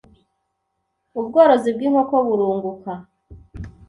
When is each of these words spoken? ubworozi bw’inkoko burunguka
ubworozi 1.19 1.69
bw’inkoko 1.75 2.15
burunguka 2.27 2.91